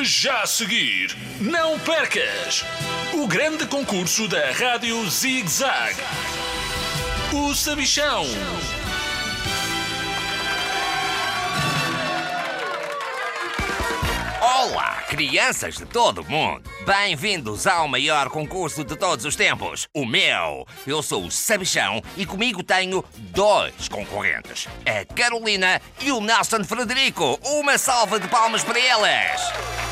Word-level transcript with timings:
Já 0.00 0.42
a 0.42 0.46
seguir, 0.46 1.16
não 1.40 1.76
percas 1.80 2.64
o 3.14 3.26
grande 3.26 3.66
concurso 3.66 4.28
da 4.28 4.52
Rádio 4.52 5.08
Zig 5.10 5.48
Zag. 5.48 5.96
O 7.32 7.52
Sabichão. 7.52 8.24
Olá, 14.40 15.02
crianças 15.08 15.76
de 15.76 15.84
todo 15.84 16.22
o 16.22 16.30
mundo! 16.30 16.70
Bem-vindos 16.86 17.66
ao 17.66 17.88
maior 17.88 18.30
concurso 18.30 18.84
de 18.84 18.96
todos 18.96 19.24
os 19.24 19.34
tempos, 19.34 19.88
o 19.92 20.06
meu! 20.06 20.64
Eu 20.86 21.02
sou 21.02 21.24
o 21.24 21.30
Sabichão 21.30 22.00
e 22.16 22.24
comigo 22.24 22.62
tenho 22.62 23.04
dois 23.16 23.88
concorrentes, 23.88 24.68
a 24.86 25.12
Carolina 25.12 25.82
e 26.00 26.12
o 26.12 26.20
Nelson 26.20 26.62
Frederico. 26.62 27.38
Uma 27.44 27.76
salva 27.76 28.20
de 28.20 28.28
palmas 28.28 28.62
para 28.62 28.78
eles! 28.78 29.87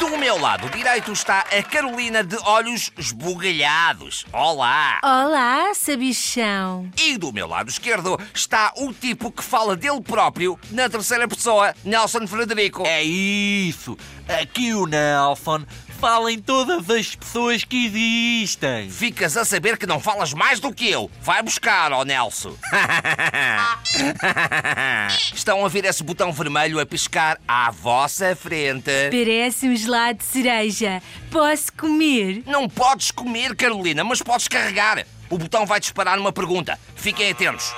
Do 0.00 0.18
meu 0.18 0.38
lado 0.40 0.68
direito 0.70 1.12
está 1.12 1.40
a 1.40 1.62
Carolina 1.62 2.24
de 2.24 2.36
olhos 2.44 2.90
esbugalhados. 2.98 4.24
Olá! 4.32 4.98
Olá, 5.02 5.72
sabichão. 5.74 6.90
E 6.96 7.16
do 7.16 7.32
meu 7.32 7.46
lado 7.46 7.68
esquerdo 7.68 8.18
está 8.32 8.72
o 8.76 8.92
tipo 8.92 9.30
que 9.30 9.42
fala 9.42 9.76
dele 9.76 10.00
próprio 10.00 10.58
na 10.70 10.88
terceira 10.88 11.28
pessoa, 11.28 11.74
Nelson 11.84 12.26
Frederico. 12.26 12.84
É 12.86 13.02
isso! 13.02 13.96
Aqui 14.40 14.72
o 14.74 14.86
Nelson 14.86 15.64
fala 16.00 16.32
em 16.32 16.38
todas 16.38 16.88
as 16.90 17.14
pessoas 17.14 17.64
que 17.64 17.86
existem. 17.86 18.90
Ficas 18.90 19.36
a 19.36 19.44
saber 19.44 19.78
que 19.78 19.86
não 19.86 20.00
falas 20.00 20.32
mais 20.32 20.60
do 20.60 20.72
que 20.72 20.88
eu. 20.88 21.10
Vai 21.22 21.42
buscar, 21.42 21.92
ó 21.92 22.04
Nelson. 22.04 22.54
Estão 25.34 25.64
a 25.64 25.68
ver 25.68 25.84
esse 25.84 26.02
botão 26.02 26.32
vermelho 26.32 26.80
a 26.80 26.86
piscar 26.86 27.38
à 27.46 27.70
vossa 27.70 28.34
frente? 28.36 28.90
Parece 29.10 29.68
um 29.68 29.76
gelado 29.76 30.18
de 30.18 30.24
cereja. 30.24 31.02
Posso 31.30 31.72
comer? 31.72 32.42
Não 32.46 32.68
podes 32.68 33.10
comer, 33.10 33.54
Carolina, 33.54 34.04
mas 34.04 34.20
podes 34.20 34.48
carregar. 34.48 35.04
O 35.30 35.38
botão 35.38 35.64
vai 35.64 35.80
disparar 35.80 36.18
uma 36.18 36.32
pergunta. 36.32 36.78
Fiquem 36.94 37.30
atentos. 37.30 37.72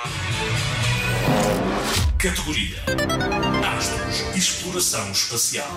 Categoria: 2.18 2.76
Exploração 4.76 5.10
Espacial. 5.10 5.68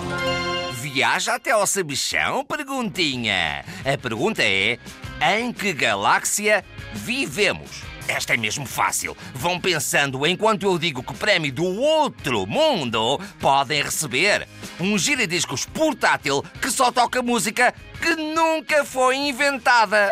Viaja 0.74 1.34
até 1.34 1.52
ao 1.52 1.66
sabichão? 1.66 2.44
Perguntinha. 2.44 3.64
A 3.82 3.96
pergunta 3.96 4.42
é: 4.42 4.78
em 5.38 5.50
que 5.54 5.72
galáxia 5.72 6.62
vivemos? 6.92 7.82
Esta 8.06 8.34
é 8.34 8.36
mesmo 8.36 8.66
fácil. 8.66 9.16
Vão 9.34 9.58
pensando 9.58 10.26
enquanto 10.26 10.64
eu 10.64 10.78
digo 10.78 11.02
que 11.02 11.14
prémio 11.14 11.50
do 11.50 11.64
outro 11.64 12.46
mundo 12.46 13.18
podem 13.40 13.82
receber 13.82 14.46
um 14.78 14.98
giradiscos 14.98 15.64
portátil 15.64 16.44
que 16.60 16.70
só 16.70 16.92
toca 16.92 17.22
música 17.22 17.72
que 18.02 18.14
nunca 18.16 18.84
foi 18.84 19.16
inventada. 19.16 20.10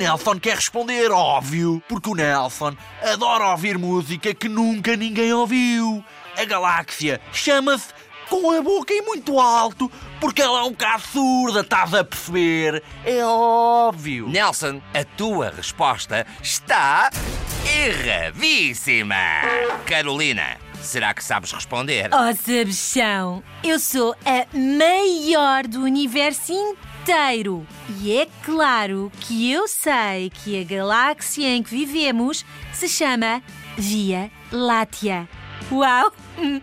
Nelson 0.00 0.40
quer 0.40 0.56
responder, 0.56 1.10
óbvio, 1.10 1.82
porque 1.86 2.08
o 2.08 2.14
Nelson 2.14 2.74
adora 3.02 3.50
ouvir 3.50 3.76
música 3.76 4.32
que 4.32 4.48
nunca 4.48 4.96
ninguém 4.96 5.30
ouviu. 5.30 6.02
A 6.38 6.44
galáxia 6.46 7.20
chama-se 7.34 7.88
com 8.30 8.50
a 8.50 8.62
boca 8.62 8.94
em 8.94 9.02
muito 9.02 9.38
alto, 9.38 9.92
porque 10.18 10.40
ela 10.40 10.60
é 10.60 10.62
um 10.62 10.70
bocado 10.70 11.02
surda, 11.02 11.60
estás 11.60 11.92
a 11.92 12.02
perceber? 12.02 12.82
É 13.04 13.22
óbvio. 13.22 14.26
Nelson, 14.26 14.80
a 14.94 15.04
tua 15.04 15.50
resposta 15.50 16.26
está 16.42 17.10
erradíssima. 17.76 19.14
Carolina, 19.84 20.56
será 20.80 21.12
que 21.12 21.22
sabes 21.22 21.52
responder? 21.52 22.08
Oh, 22.14 22.34
sabichão, 22.34 23.42
eu 23.62 23.78
sou 23.78 24.16
a 24.24 24.46
maior 24.56 25.66
do 25.66 25.82
universo 25.82 26.52
inteiro. 26.52 26.89
E 28.00 28.18
é 28.18 28.28
claro 28.44 29.10
que 29.20 29.50
eu 29.50 29.66
sei 29.66 30.30
que 30.30 30.60
a 30.60 30.64
galáxia 30.64 31.48
em 31.48 31.62
que 31.62 31.70
vivemos 31.70 32.44
se 32.72 32.88
chama 32.88 33.42
Via 33.76 34.30
Láctea. 34.52 35.28
Uau! 35.72 36.12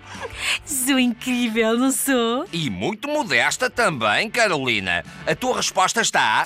Sou 0.65 0.99
incrível, 0.99 1.77
não 1.77 1.91
sou? 1.91 2.45
E 2.51 2.69
muito 2.69 3.07
modesta 3.07 3.69
também, 3.69 4.29
Carolina. 4.29 5.03
A 5.25 5.35
tua 5.35 5.57
resposta 5.57 6.01
está. 6.01 6.45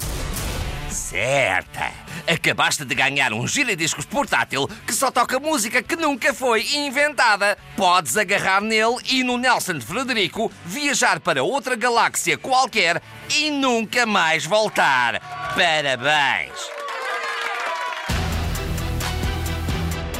certa. 0.89 2.10
Acabaste 2.27 2.85
de 2.85 2.95
ganhar 2.95 3.33
um 3.33 3.47
giradiscos 3.47 4.05
portátil 4.05 4.67
que 4.85 4.93
só 4.93 5.11
toca 5.11 5.39
música 5.39 5.81
que 5.81 5.95
nunca 5.95 6.33
foi 6.33 6.65
inventada. 6.75 7.57
Podes 7.75 8.17
agarrar 8.17 8.61
nele 8.61 8.97
e 9.09 9.23
no 9.23 9.37
Nelson 9.37 9.79
Frederico 9.79 10.51
viajar 10.65 11.19
para 11.19 11.43
outra 11.43 11.75
galáxia 11.75 12.37
qualquer 12.37 13.01
e 13.29 13.49
nunca 13.49 14.05
mais 14.05 14.45
voltar. 14.45 15.19
Parabéns! 15.55 16.51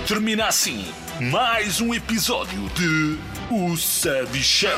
Termina 0.08 0.48
assim 0.48 0.86
mais 1.22 1.80
um 1.80 1.94
episódio 1.94 2.68
de 2.70 3.20
O 3.52 3.78
Sabichão. 3.78 4.72